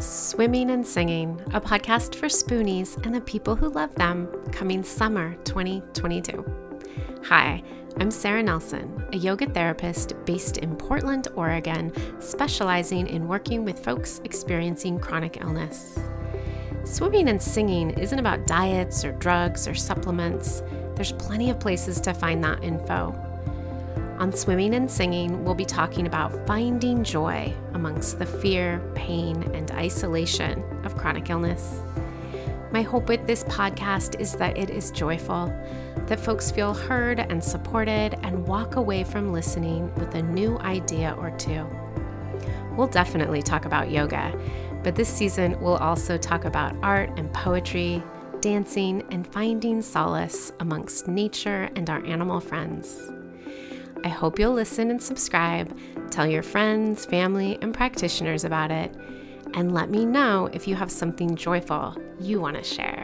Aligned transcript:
Swimming 0.00 0.70
and 0.70 0.86
Singing, 0.86 1.38
a 1.52 1.60
podcast 1.60 2.14
for 2.14 2.26
spoonies 2.26 2.96
and 3.04 3.14
the 3.14 3.20
people 3.20 3.54
who 3.54 3.68
love 3.68 3.94
them, 3.96 4.28
coming 4.50 4.82
summer 4.82 5.34
2022. 5.44 6.42
Hi, 7.24 7.62
I'm 7.98 8.10
Sarah 8.10 8.42
Nelson, 8.42 9.04
a 9.12 9.18
yoga 9.18 9.44
therapist 9.44 10.14
based 10.24 10.56
in 10.56 10.74
Portland, 10.74 11.28
Oregon, 11.34 11.92
specializing 12.18 13.08
in 13.08 13.28
working 13.28 13.62
with 13.62 13.84
folks 13.84 14.22
experiencing 14.24 14.98
chronic 14.98 15.42
illness. 15.42 15.98
Swimming 16.84 17.28
and 17.28 17.40
singing 17.40 17.90
isn't 17.90 18.18
about 18.18 18.46
diets 18.46 19.04
or 19.04 19.12
drugs 19.12 19.68
or 19.68 19.74
supplements. 19.74 20.62
There's 20.94 21.12
plenty 21.12 21.50
of 21.50 21.60
places 21.60 22.00
to 22.00 22.14
find 22.14 22.42
that 22.42 22.64
info. 22.64 23.29
On 24.20 24.30
Swimming 24.30 24.74
and 24.74 24.90
Singing, 24.90 25.46
we'll 25.46 25.54
be 25.54 25.64
talking 25.64 26.06
about 26.06 26.46
finding 26.46 27.02
joy 27.02 27.54
amongst 27.72 28.18
the 28.18 28.26
fear, 28.26 28.78
pain, 28.94 29.42
and 29.54 29.70
isolation 29.70 30.62
of 30.84 30.94
chronic 30.94 31.30
illness. 31.30 31.80
My 32.70 32.82
hope 32.82 33.08
with 33.08 33.26
this 33.26 33.44
podcast 33.44 34.20
is 34.20 34.34
that 34.34 34.58
it 34.58 34.68
is 34.68 34.90
joyful, 34.90 35.46
that 36.06 36.20
folks 36.20 36.50
feel 36.50 36.74
heard 36.74 37.18
and 37.18 37.42
supported, 37.42 38.18
and 38.22 38.46
walk 38.46 38.76
away 38.76 39.04
from 39.04 39.32
listening 39.32 39.90
with 39.94 40.14
a 40.14 40.22
new 40.22 40.58
idea 40.58 41.16
or 41.18 41.30
two. 41.38 41.66
We'll 42.76 42.88
definitely 42.88 43.40
talk 43.40 43.64
about 43.64 43.90
yoga, 43.90 44.38
but 44.82 44.96
this 44.96 45.08
season 45.08 45.58
we'll 45.62 45.78
also 45.78 46.18
talk 46.18 46.44
about 46.44 46.76
art 46.82 47.08
and 47.18 47.32
poetry, 47.32 48.02
dancing, 48.42 49.02
and 49.10 49.26
finding 49.26 49.80
solace 49.80 50.52
amongst 50.60 51.08
nature 51.08 51.70
and 51.74 51.88
our 51.88 52.04
animal 52.04 52.38
friends. 52.38 53.10
I 54.04 54.08
hope 54.08 54.38
you'll 54.38 54.52
listen 54.52 54.90
and 54.90 55.02
subscribe, 55.02 55.76
tell 56.10 56.26
your 56.26 56.42
friends, 56.42 57.06
family, 57.06 57.58
and 57.62 57.72
practitioners 57.72 58.44
about 58.44 58.70
it, 58.70 58.94
and 59.54 59.72
let 59.72 59.90
me 59.90 60.04
know 60.04 60.48
if 60.52 60.66
you 60.68 60.74
have 60.74 60.90
something 60.90 61.36
joyful 61.36 61.96
you 62.20 62.40
want 62.40 62.56
to 62.56 62.62
share. 62.62 62.99